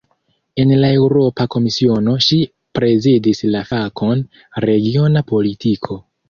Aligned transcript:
En 0.61 0.71
la 0.83 0.87
Eŭropa 1.01 1.45
Komisiono 1.55 2.15
ŝi 2.27 2.39
prezidis 2.79 3.43
la 3.57 3.61
fakon 3.73 4.25
"regiona 4.67 5.25
politiko". 5.35 6.01